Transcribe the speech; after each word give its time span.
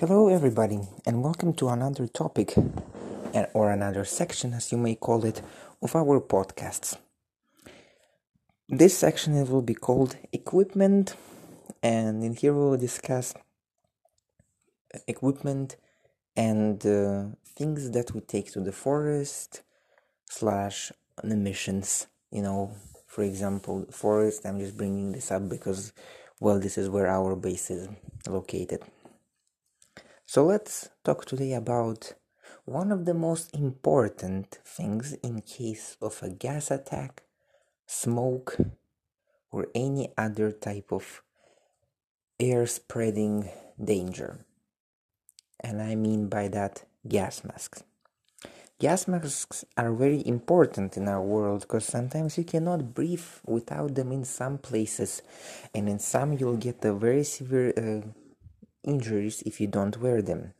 Hello, 0.00 0.28
everybody, 0.30 0.80
and 1.04 1.22
welcome 1.22 1.52
to 1.52 1.68
another 1.68 2.06
topic 2.06 2.54
or 3.52 3.70
another 3.70 4.06
section, 4.06 4.54
as 4.54 4.72
you 4.72 4.78
may 4.78 4.94
call 4.94 5.26
it, 5.26 5.42
of 5.82 5.94
our 5.94 6.22
podcasts. 6.22 6.96
This 8.66 8.96
section 8.96 9.34
will 9.46 9.60
be 9.60 9.74
called 9.74 10.16
Equipment, 10.32 11.16
and 11.82 12.24
in 12.24 12.34
here 12.34 12.54
we 12.54 12.60
will 12.60 12.78
discuss 12.78 13.34
equipment 15.06 15.76
and 16.34 16.86
uh, 16.86 17.24
things 17.54 17.90
that 17.90 18.14
we 18.14 18.22
take 18.22 18.50
to 18.52 18.60
the 18.60 18.72
forest 18.72 19.60
slash 20.30 20.92
missions. 21.22 22.06
You 22.32 22.40
know, 22.40 22.72
for 23.06 23.22
example, 23.22 23.84
forest. 23.90 24.46
I'm 24.46 24.60
just 24.60 24.78
bringing 24.78 25.12
this 25.12 25.30
up 25.30 25.46
because, 25.46 25.92
well, 26.40 26.58
this 26.58 26.78
is 26.78 26.88
where 26.88 27.06
our 27.06 27.36
base 27.36 27.68
is 27.70 27.86
located. 28.26 28.82
So 30.32 30.44
let's 30.44 30.90
talk 31.02 31.24
today 31.24 31.54
about 31.54 32.12
one 32.64 32.92
of 32.92 33.04
the 33.04 33.14
most 33.14 33.52
important 33.52 34.60
things 34.64 35.12
in 35.24 35.40
case 35.40 35.96
of 36.00 36.22
a 36.22 36.30
gas 36.30 36.70
attack, 36.70 37.24
smoke, 37.84 38.56
or 39.50 39.66
any 39.74 40.12
other 40.16 40.52
type 40.52 40.92
of 40.92 41.22
air 42.38 42.64
spreading 42.68 43.50
danger. 43.82 44.46
And 45.58 45.82
I 45.82 45.96
mean 45.96 46.28
by 46.28 46.46
that 46.46 46.84
gas 47.08 47.42
masks. 47.42 47.82
Gas 48.78 49.08
masks 49.08 49.64
are 49.76 49.92
very 49.92 50.24
important 50.24 50.96
in 50.96 51.08
our 51.08 51.20
world 51.20 51.62
because 51.62 51.86
sometimes 51.86 52.38
you 52.38 52.44
cannot 52.44 52.94
breathe 52.94 53.26
without 53.44 53.96
them 53.96 54.12
in 54.12 54.24
some 54.24 54.58
places, 54.58 55.22
and 55.74 55.88
in 55.88 55.98
some 55.98 56.34
you'll 56.34 56.56
get 56.56 56.84
a 56.84 56.94
very 56.94 57.24
severe 57.24 57.74
uh, 57.76 58.06
injuries 58.84 59.42
if 59.46 59.60
you 59.60 59.66
don't 59.66 59.98
wear 59.98 60.22
them. 60.22 60.54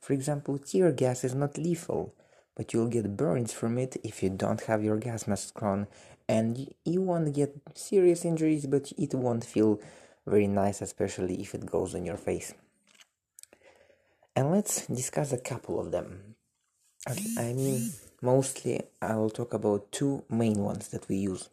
For 0.00 0.12
example, 0.12 0.58
tear 0.58 0.92
gas 0.92 1.24
is 1.24 1.34
not 1.34 1.58
lethal, 1.58 2.14
but 2.56 2.72
you'll 2.72 2.88
get 2.88 3.16
burns 3.16 3.52
from 3.52 3.78
it 3.78 3.96
if 4.02 4.22
you 4.22 4.30
don't 4.30 4.62
have 4.62 4.82
your 4.82 4.98
gas 4.98 5.26
mask 5.26 5.62
on, 5.62 5.86
and 6.28 6.74
you 6.84 7.00
won't 7.02 7.34
get 7.34 7.54
serious 7.74 8.24
injuries, 8.24 8.66
but 8.66 8.92
it 8.98 9.14
won't 9.14 9.44
feel 9.44 9.80
very 10.26 10.46
nice, 10.46 10.82
especially 10.82 11.40
if 11.40 11.54
it 11.54 11.66
goes 11.66 11.94
on 11.94 12.04
your 12.04 12.16
face. 12.16 12.54
And 14.34 14.50
let's 14.50 14.86
discuss 14.86 15.32
a 15.32 15.38
couple 15.38 15.80
of 15.80 15.90
them. 15.90 16.34
I 17.06 17.52
mean, 17.52 17.90
mostly 18.20 18.82
I 19.00 19.14
will 19.16 19.30
talk 19.30 19.54
about 19.54 19.90
two 19.92 20.24
main 20.28 20.58
ones 20.58 20.88
that 20.88 21.08
we 21.08 21.16
use 21.16 21.48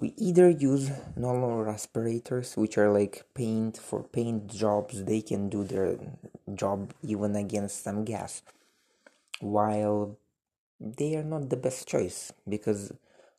we 0.00 0.14
either 0.16 0.48
use 0.48 0.90
normal 1.14 1.62
respirators 1.62 2.56
which 2.56 2.78
are 2.78 2.90
like 2.90 3.24
paint 3.34 3.76
for 3.76 4.02
paint 4.02 4.46
jobs 4.46 5.04
they 5.04 5.20
can 5.20 5.48
do 5.48 5.62
their 5.62 5.98
job 6.54 6.92
even 7.02 7.36
against 7.36 7.84
some 7.84 8.04
gas 8.04 8.42
while 9.40 10.16
they 10.80 11.14
are 11.16 11.24
not 11.24 11.50
the 11.50 11.56
best 11.56 11.86
choice 11.86 12.32
because 12.48 12.92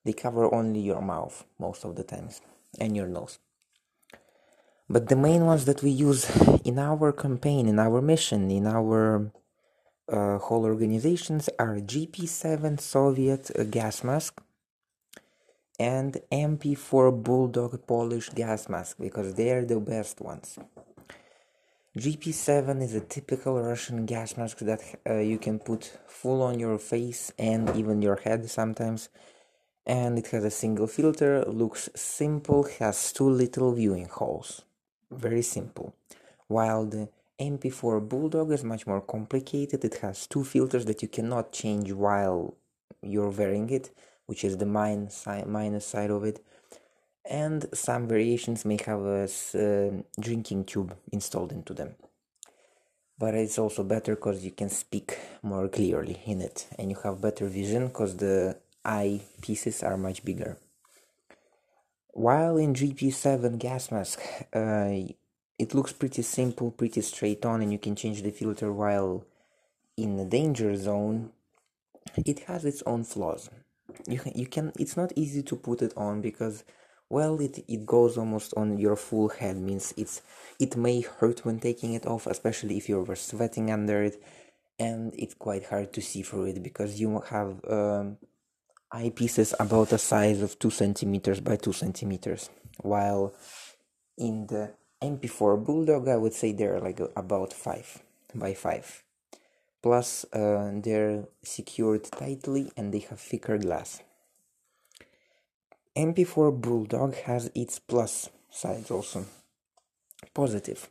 they 0.06 0.14
cover 0.14 0.54
only 0.54 0.80
your 0.80 1.02
mouth 1.02 1.44
most 1.60 1.84
of 1.84 1.96
the 1.96 2.04
times 2.04 2.42
and 2.80 2.96
your 2.96 3.08
nose. 3.08 3.40
But 4.90 5.10
the 5.10 5.16
main 5.16 5.46
ones 5.46 5.66
that 5.66 5.82
we 5.82 5.90
use 5.90 6.30
in 6.64 6.78
our 6.78 7.12
campaign 7.12 7.68
in 7.68 7.80
our 7.80 8.02
mission 8.02 8.52
in 8.52 8.68
our 8.68 9.32
uh, 10.12 10.38
whole 10.38 10.66
organizations 10.66 11.50
are 11.58 11.78
gp7 11.78 12.80
soviet 12.80 13.50
gas 13.72 14.04
mask 14.04 14.42
and 15.82 16.12
MP4 16.32 17.24
Bulldog 17.24 17.88
Polish 17.88 18.30
gas 18.30 18.70
mask 18.70 18.98
because 19.00 19.34
they 19.34 19.50
are 19.50 19.66
the 19.66 19.80
best 19.80 20.22
ones. 20.22 20.60
GP7 21.98 22.82
is 22.84 22.94
a 22.94 23.02
typical 23.16 23.54
Russian 23.60 24.06
gas 24.06 24.38
mask 24.38 24.60
that 24.60 24.82
uh, 25.10 25.16
you 25.32 25.40
can 25.40 25.58
put 25.58 25.82
full 26.08 26.44
on 26.44 26.60
your 26.60 26.78
face 26.78 27.34
and 27.40 27.76
even 27.76 28.04
your 28.04 28.18
head 28.26 28.48
sometimes. 28.48 29.10
And 29.88 30.20
it 30.20 30.28
has 30.28 30.44
a 30.44 30.52
single 30.52 30.86
filter, 30.86 31.44
looks 31.46 31.90
simple, 31.96 32.62
has 32.80 33.12
two 33.12 33.30
little 33.30 33.74
viewing 33.74 34.08
holes. 34.08 34.62
Very 35.10 35.42
simple. 35.42 35.96
While 36.48 36.86
the 36.86 37.10
MP4 37.40 38.08
Bulldog 38.08 38.52
is 38.52 38.64
much 38.64 38.86
more 38.86 39.02
complicated, 39.02 39.84
it 39.84 39.96
has 40.04 40.28
two 40.28 40.44
filters 40.44 40.86
that 40.86 41.02
you 41.02 41.08
cannot 41.08 41.52
change 41.52 41.92
while 41.92 42.54
you're 43.02 43.36
wearing 43.40 43.72
it 43.72 43.90
which 44.32 44.46
is 44.46 44.56
the 44.56 44.66
minus 44.66 45.16
side, 45.24 45.46
minus 45.46 45.86
side 45.86 46.10
of 46.10 46.24
it. 46.24 46.38
And 47.30 47.60
some 47.74 48.08
variations 48.08 48.64
may 48.64 48.80
have 48.86 49.02
a 49.02 49.24
uh, 49.26 49.92
drinking 50.18 50.64
tube 50.72 50.96
installed 51.12 51.52
into 51.52 51.74
them. 51.74 51.96
But 53.20 53.34
it's 53.36 53.60
also 53.60 53.84
better 53.84 54.16
because 54.16 54.46
you 54.46 54.52
can 54.52 54.70
speak 54.70 55.20
more 55.44 55.68
clearly 55.68 56.22
in 56.26 56.40
it. 56.40 56.68
And 56.80 56.90
you 56.92 56.98
have 57.04 57.20
better 57.20 57.46
vision 57.46 57.88
because 57.88 58.16
the 58.16 58.58
eye 58.86 59.20
pieces 59.42 59.84
are 59.84 59.98
much 59.98 60.24
bigger. 60.24 60.58
While 62.14 62.56
in 62.56 62.74
gp7 62.74 63.60
gas 63.60 63.92
mask 63.92 64.20
uh, 64.54 64.92
it 65.64 65.74
looks 65.74 65.94
pretty 65.94 66.22
simple 66.22 66.72
pretty 66.72 67.02
straight 67.02 67.46
on 67.46 67.62
and 67.62 67.72
you 67.72 67.80
can 67.80 67.96
change 67.96 68.22
the 68.22 68.32
filter 68.32 68.70
while 68.72 69.26
in 69.96 70.18
the 70.18 70.26
danger 70.26 70.76
zone 70.76 71.32
it 72.18 72.40
has 72.50 72.66
its 72.66 72.84
own 72.86 73.06
flaws 73.06 73.50
you 74.08 74.20
can, 74.20 74.32
you 74.36 74.48
can 74.48 74.72
it's 74.80 74.98
not 74.98 75.12
easy 75.16 75.44
to 75.44 75.56
put 75.56 75.82
it 75.82 75.94
on 75.96 76.22
because 76.22 76.64
well 77.10 77.40
it, 77.40 77.64
it 77.68 77.86
goes 77.86 78.18
almost 78.18 78.54
on 78.56 78.78
your 78.78 78.96
full 78.96 79.30
head 79.30 79.58
means 79.58 79.94
it's 79.98 80.22
it 80.60 80.76
may 80.76 81.02
hurt 81.02 81.46
when 81.46 81.60
taking 81.60 81.94
it 81.94 82.06
off 82.06 82.28
especially 82.28 82.78
if 82.78 82.90
you 82.90 83.00
were 83.02 83.16
sweating 83.16 83.72
under 83.72 84.04
it. 84.04 84.22
And 84.80 85.14
it's 85.16 85.36
quite 85.36 85.66
hard 85.66 85.94
to 85.94 86.02
see 86.02 86.24
through 86.24 86.46
it 86.46 86.64
because 86.64 87.00
you 87.00 87.22
have 87.30 87.62
um, 87.70 88.18
eyepieces 88.94 89.54
about 89.60 89.90
the 89.90 89.98
size 89.98 90.42
of 90.42 90.60
2 90.60 90.70
centimeters 90.70 91.40
by 91.40 91.56
2 91.56 91.72
centimeters 91.72 92.50
while 92.82 93.34
in 94.18 94.48
the 94.48 94.74
mp4 95.02 95.64
bulldog 95.64 96.08
i 96.10 96.18
would 96.18 96.34
say 96.34 96.52
they're 96.52 96.80
like 96.80 97.00
about 97.16 97.54
5 97.54 98.04
by 98.36 98.54
5 98.54 99.04
plus 99.82 100.26
uh, 100.34 100.72
they're 100.76 101.26
secured 101.44 102.04
tightly 102.04 102.72
and 102.78 102.94
they 102.94 103.00
have 103.00 103.20
thicker 103.20 103.58
glass. 103.58 104.02
MP4 105.96 106.62
Bulldog 106.62 107.16
has 107.16 107.52
its 107.54 107.80
plus 107.80 108.30
sides 108.50 108.92
also. 108.92 109.26
Positive. 110.34 110.90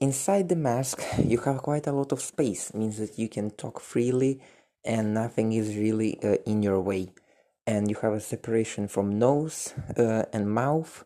Inside 0.00 0.48
the 0.48 0.56
mask, 0.56 1.00
you 1.22 1.38
have 1.38 1.58
quite 1.58 1.86
a 1.86 1.92
lot 1.92 2.10
of 2.10 2.20
space, 2.20 2.74
means 2.74 2.98
that 2.98 3.18
you 3.18 3.28
can 3.28 3.50
talk 3.50 3.78
freely 3.78 4.40
and 4.84 5.14
nothing 5.14 5.52
is 5.52 5.76
really 5.76 6.18
uh, 6.24 6.38
in 6.44 6.62
your 6.62 6.80
way. 6.80 7.12
And 7.66 7.88
you 7.88 7.96
have 8.02 8.12
a 8.12 8.20
separation 8.20 8.88
from 8.88 9.18
nose 9.18 9.72
uh, 9.96 10.24
and 10.32 10.52
mouth 10.52 11.04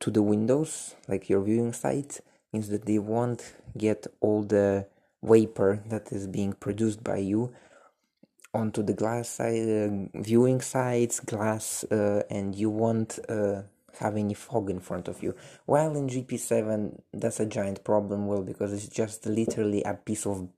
to 0.00 0.10
the 0.10 0.22
windows, 0.22 0.96
like 1.06 1.28
your 1.28 1.42
viewing 1.42 1.72
sight, 1.72 2.20
means 2.52 2.68
that 2.70 2.86
they 2.86 2.98
won't 2.98 3.54
get 3.78 4.08
all 4.20 4.42
the 4.42 4.86
vapor 5.24 5.82
that 5.86 6.12
is 6.12 6.26
being 6.26 6.52
produced 6.52 7.02
by 7.02 7.16
you 7.16 7.52
onto 8.52 8.82
the 8.82 8.92
glass 8.92 9.28
side, 9.28 9.68
uh, 9.68 10.20
viewing 10.20 10.60
sides, 10.60 11.18
glass, 11.20 11.84
uh, 11.90 12.22
and 12.30 12.54
you 12.54 12.70
won't 12.70 13.18
uh, 13.28 13.62
have 13.98 14.16
any 14.16 14.34
fog 14.34 14.70
in 14.70 14.80
front 14.80 15.08
of 15.08 15.22
you. 15.22 15.34
While 15.66 15.96
in 15.96 16.08
GP7, 16.08 17.00
that's 17.12 17.40
a 17.40 17.46
giant 17.46 17.82
problem, 17.84 18.26
well, 18.26 18.42
because 18.42 18.72
it's 18.72 18.88
just 18.88 19.26
literally 19.26 19.82
a 19.82 19.94
piece 19.94 20.26
of 20.26 20.48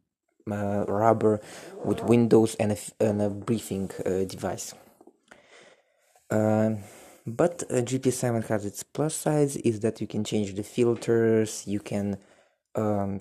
uh, 0.50 0.84
rubber 0.86 1.40
with 1.84 2.04
windows 2.04 2.54
and 2.56 2.72
a, 2.72 2.78
and 3.00 3.22
a 3.22 3.30
breathing 3.30 3.90
uh, 4.04 4.24
device. 4.24 4.74
Um, 6.30 6.78
but 7.26 7.64
uh, 7.70 7.76
GP7 7.76 8.46
has 8.46 8.64
its 8.64 8.82
plus 8.82 9.14
sides 9.14 9.56
is 9.56 9.80
that 9.80 10.00
you 10.00 10.06
can 10.06 10.22
change 10.22 10.54
the 10.54 10.62
filters, 10.62 11.64
you 11.66 11.80
can 11.80 12.18
um, 12.74 13.20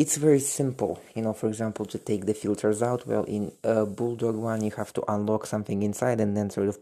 it's 0.00 0.16
very 0.16 0.40
simple 0.40 0.98
you 1.14 1.20
know 1.20 1.34
for 1.34 1.46
example 1.46 1.84
to 1.84 1.98
take 1.98 2.24
the 2.24 2.32
filters 2.32 2.82
out. 2.82 3.06
Well 3.06 3.24
in 3.24 3.52
a 3.62 3.84
bulldog 3.84 4.34
one 4.34 4.64
you 4.64 4.72
have 4.82 4.92
to 4.94 5.02
unlock 5.14 5.44
something 5.46 5.82
inside 5.82 6.18
and 6.20 6.34
then 6.36 6.48
sort 6.48 6.68
of 6.68 6.78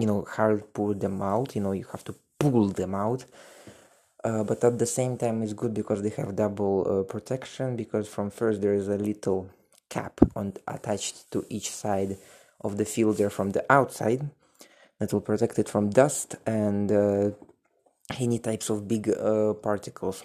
you 0.00 0.06
know 0.06 0.26
hard 0.36 0.60
pull 0.74 0.92
them 1.04 1.22
out 1.22 1.54
you 1.54 1.62
know 1.62 1.72
you 1.80 1.86
have 1.92 2.04
to 2.04 2.14
pull 2.40 2.66
them 2.80 2.94
out. 2.96 3.24
Uh, 4.24 4.42
but 4.42 4.64
at 4.64 4.76
the 4.80 4.90
same 4.98 5.16
time 5.16 5.36
it's 5.44 5.52
good 5.52 5.72
because 5.72 6.02
they 6.02 6.14
have 6.20 6.34
double 6.34 6.76
uh, 6.82 7.02
protection 7.04 7.76
because 7.76 8.08
from 8.08 8.28
first 8.28 8.60
there 8.60 8.74
is 8.74 8.88
a 8.88 8.98
little 9.10 9.48
cap 9.88 10.14
on 10.34 10.52
attached 10.66 11.30
to 11.30 11.46
each 11.48 11.70
side 11.70 12.16
of 12.62 12.76
the 12.76 12.84
filter 12.84 13.30
from 13.30 13.50
the 13.50 13.64
outside 13.72 14.28
that 14.98 15.12
will 15.12 15.20
protect 15.20 15.56
it 15.60 15.68
from 15.68 15.90
dust 15.90 16.34
and 16.44 16.90
uh, 16.90 17.30
any 18.18 18.40
types 18.40 18.68
of 18.68 18.88
big 18.88 19.08
uh, 19.08 19.54
particles 19.54 20.24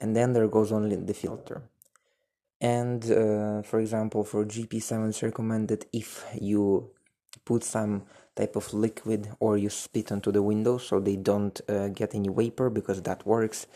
and 0.00 0.14
then 0.14 0.32
there 0.32 0.48
goes 0.48 0.72
only 0.72 0.96
the 0.96 1.14
filter. 1.14 1.62
And 2.60 3.04
uh, 3.04 3.62
for 3.62 3.80
example 3.80 4.24
for 4.24 4.44
gp7 4.44 5.08
it's 5.08 5.22
recommended 5.22 5.86
if 5.92 6.24
you 6.40 6.90
put 7.44 7.62
some 7.62 8.04
type 8.34 8.56
of 8.56 8.72
liquid 8.72 9.28
or 9.40 9.56
you 9.56 9.70
spit 9.70 10.12
onto 10.12 10.32
the 10.32 10.42
window 10.42 10.78
so 10.78 11.00
they 11.00 11.16
don't 11.16 11.60
uh, 11.68 11.88
get 11.88 12.14
any 12.14 12.28
vapor 12.28 12.70
because 12.70 13.02
that 13.02 13.26
works. 13.26 13.66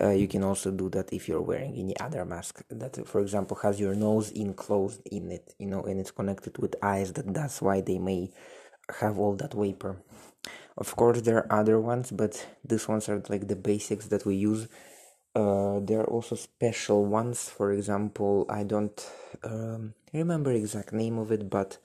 Uh, 0.00 0.10
you 0.10 0.28
can 0.28 0.44
also 0.44 0.70
do 0.70 0.88
that 0.90 1.12
if 1.12 1.28
you're 1.28 1.40
wearing 1.40 1.74
any 1.74 1.98
other 1.98 2.24
mask 2.24 2.62
that 2.70 3.04
for 3.06 3.20
example 3.20 3.56
has 3.62 3.80
your 3.80 3.94
nose 3.94 4.30
enclosed 4.30 5.00
in 5.10 5.32
it 5.32 5.54
you 5.58 5.66
know 5.66 5.82
and 5.82 5.98
it's 5.98 6.12
connected 6.12 6.56
with 6.58 6.76
eyes 6.82 7.12
that 7.14 7.34
that's 7.34 7.60
why 7.60 7.80
they 7.80 7.98
may 7.98 8.30
have 9.00 9.18
all 9.18 9.34
that 9.34 9.54
vapor. 9.54 9.96
Of 10.76 10.94
course 10.94 11.22
there 11.22 11.38
are 11.38 11.60
other 11.60 11.80
ones 11.80 12.12
but 12.12 12.46
these 12.64 12.86
ones 12.86 13.08
are 13.08 13.22
like 13.28 13.48
the 13.48 13.56
basics 13.56 14.06
that 14.08 14.24
we 14.24 14.36
use 14.36 14.68
uh, 15.34 15.80
there 15.80 16.00
are 16.00 16.10
also 16.10 16.34
special 16.34 17.04
ones 17.04 17.48
for 17.48 17.72
example 17.72 18.46
i 18.48 18.62
don't 18.62 19.10
um, 19.44 19.94
remember 20.12 20.52
exact 20.52 20.92
name 20.92 21.18
of 21.18 21.30
it 21.30 21.48
but 21.48 21.78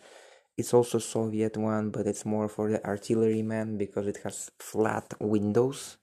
it's 0.58 0.74
also 0.74 1.00
soviet 1.00 1.58
one 1.58 1.90
but 1.90 2.08
it's 2.08 2.26
more 2.26 2.48
for 2.48 2.70
the 2.70 2.84
artilleryman 2.86 3.78
because 3.78 4.08
it 4.08 4.20
has 4.24 4.52
flat 4.60 5.14
windows 5.20 5.98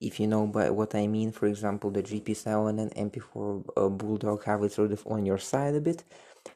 if 0.00 0.20
you 0.20 0.26
know 0.28 0.46
by 0.46 0.70
what 0.70 0.94
I 0.94 1.06
mean, 1.06 1.32
for 1.32 1.46
example, 1.46 1.90
the 1.90 2.02
GP7 2.02 2.80
and 2.80 3.12
MP4 3.12 3.64
uh, 3.76 3.88
Bulldog 3.88 4.44
have 4.44 4.62
it 4.62 4.72
sort 4.72 4.92
of 4.92 5.04
on 5.06 5.26
your 5.26 5.38
side 5.38 5.74
a 5.74 5.80
bit, 5.80 6.04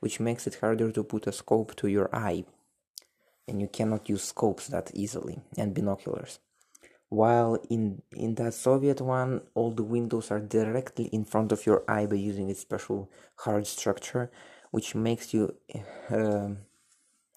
which 0.00 0.20
makes 0.20 0.46
it 0.46 0.56
harder 0.56 0.92
to 0.92 1.02
put 1.02 1.26
a 1.26 1.32
scope 1.32 1.74
to 1.76 1.88
your 1.88 2.08
eye. 2.14 2.44
And 3.48 3.60
you 3.60 3.66
cannot 3.66 4.08
use 4.08 4.22
scopes 4.22 4.68
that 4.68 4.92
easily 4.94 5.40
and 5.58 5.74
binoculars. 5.74 6.38
While 7.12 7.58
in, 7.68 8.00
in 8.16 8.36
that 8.36 8.54
Soviet 8.54 9.02
one, 9.02 9.42
all 9.54 9.70
the 9.70 9.82
windows 9.82 10.30
are 10.30 10.40
directly 10.40 11.04
in 11.12 11.26
front 11.26 11.52
of 11.52 11.66
your 11.66 11.84
eye 11.86 12.06
by 12.06 12.16
using 12.16 12.50
a 12.50 12.54
special 12.54 13.10
hard 13.36 13.66
structure, 13.66 14.30
which 14.70 14.94
makes 14.94 15.34
you 15.34 15.54
uh, 16.10 16.48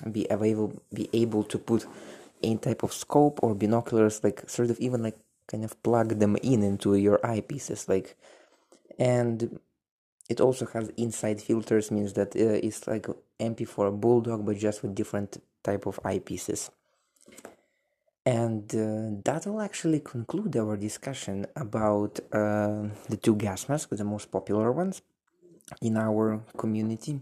be 0.09 0.27
available, 0.29 0.81
be 0.93 1.09
able 1.11 1.43
to 1.43 1.57
put 1.57 1.85
any 2.41 2.57
type 2.57 2.83
of 2.83 2.93
scope 2.93 3.41
or 3.43 3.53
binoculars, 3.53 4.23
like 4.23 4.49
sort 4.49 4.69
of 4.69 4.79
even 4.79 5.03
like 5.03 5.17
kind 5.47 5.65
of 5.65 5.83
plug 5.83 6.19
them 6.19 6.37
in 6.37 6.63
into 6.63 6.95
your 6.95 7.17
eyepieces 7.19 7.87
like 7.89 8.15
and 8.97 9.59
it 10.29 10.41
also 10.41 10.65
has 10.67 10.89
inside 10.97 11.39
filters 11.41 11.91
means 11.91 12.13
that 12.13 12.35
uh, 12.35 12.59
it's 12.63 12.87
like 12.87 13.07
mp4 13.39 13.99
bulldog 13.99 14.45
but 14.45 14.57
just 14.57 14.81
with 14.81 14.95
different 14.95 15.41
type 15.63 15.85
of 15.85 16.01
eyepieces 16.03 16.71
and 18.25 18.73
uh, 18.75 19.21
that 19.23 19.45
will 19.45 19.61
actually 19.61 19.99
conclude 19.99 20.55
our 20.57 20.75
discussion 20.77 21.45
about 21.55 22.19
uh, 22.33 22.83
the 23.09 23.17
two 23.21 23.35
gas 23.35 23.69
masks 23.69 23.95
the 23.97 24.03
most 24.03 24.31
popular 24.31 24.71
ones 24.71 25.01
in 25.81 25.97
our 25.97 26.41
community 26.57 27.19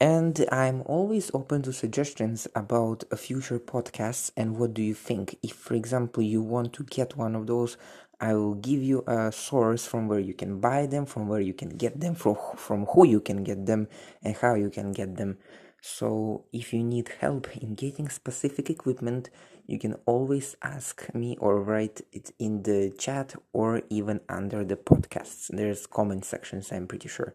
and 0.00 0.44
I'm 0.52 0.82
always 0.82 1.30
open 1.32 1.62
to 1.62 1.72
suggestions 1.72 2.46
about 2.54 3.04
a 3.10 3.16
future 3.16 3.58
podcast 3.58 4.30
and 4.36 4.58
what 4.58 4.74
do 4.74 4.82
you 4.82 4.92
think. 4.92 5.38
If, 5.42 5.52
for 5.54 5.74
example, 5.74 6.22
you 6.22 6.42
want 6.42 6.74
to 6.74 6.84
get 6.84 7.16
one 7.16 7.34
of 7.34 7.46
those, 7.46 7.78
I 8.20 8.34
will 8.34 8.54
give 8.54 8.82
you 8.82 9.04
a 9.06 9.30
source 9.30 9.86
from 9.86 10.08
where 10.08 10.20
you 10.20 10.34
can 10.34 10.60
buy 10.60 10.86
them, 10.86 11.06
from 11.06 11.28
where 11.28 11.40
you 11.40 11.54
can 11.54 11.70
get 11.70 12.00
them, 12.00 12.14
from, 12.14 12.36
from 12.56 12.86
who 12.86 13.06
you 13.06 13.20
can 13.20 13.44
get 13.44 13.66
them, 13.66 13.88
and 14.22 14.36
how 14.36 14.54
you 14.54 14.70
can 14.70 14.92
get 14.92 15.16
them. 15.16 15.38
So, 15.82 16.46
if 16.52 16.72
you 16.72 16.82
need 16.82 17.10
help 17.20 17.54
in 17.56 17.74
getting 17.74 18.08
specific 18.08 18.70
equipment, 18.70 19.30
you 19.66 19.78
can 19.78 19.94
always 20.06 20.56
ask 20.62 21.14
me 21.14 21.36
or 21.38 21.62
write 21.62 22.00
it 22.12 22.32
in 22.38 22.62
the 22.62 22.92
chat 22.98 23.34
or 23.52 23.82
even 23.90 24.20
under 24.28 24.64
the 24.64 24.76
podcasts. 24.76 25.48
There's 25.48 25.86
comment 25.86 26.24
sections, 26.24 26.72
I'm 26.72 26.86
pretty 26.88 27.08
sure. 27.08 27.34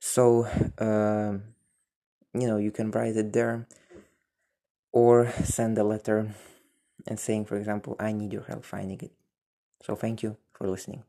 So, 0.00 0.46
uh, 0.78 1.38
you 2.38 2.46
know 2.46 2.58
you 2.58 2.70
can 2.70 2.90
write 2.90 3.16
it 3.16 3.32
there 3.32 3.66
or 4.92 5.32
send 5.44 5.78
a 5.78 5.84
letter 5.84 6.34
and 7.06 7.18
saying 7.18 7.44
for 7.44 7.56
example 7.56 7.96
i 7.98 8.12
need 8.12 8.32
your 8.32 8.44
help 8.44 8.64
finding 8.64 9.00
it 9.00 9.12
so 9.86 9.94
thank 9.94 10.22
you 10.22 10.36
for 10.54 10.68
listening 10.68 11.02